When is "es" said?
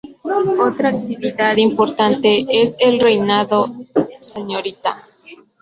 2.49-2.75